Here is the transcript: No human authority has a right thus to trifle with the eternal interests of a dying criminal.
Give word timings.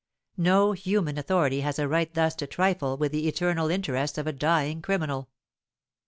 No 0.37 0.71
human 0.71 1.19
authority 1.19 1.61
has 1.61 1.77
a 1.77 1.87
right 1.87 2.11
thus 2.11 2.33
to 2.37 2.47
trifle 2.47 2.97
with 2.97 3.11
the 3.11 3.27
eternal 3.27 3.69
interests 3.69 4.17
of 4.17 4.25
a 4.25 4.33
dying 4.33 4.81
criminal. 4.81 5.29